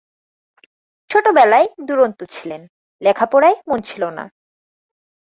ছোট 1.09 1.25
বেলায় 1.35 1.67
দুরন্ত 1.87 2.19
ছিলেন, 2.29 2.61
লেখাপড়ায় 3.01 3.57
মন 3.67 3.79
ছিল 3.81 4.03
না। 4.09 4.25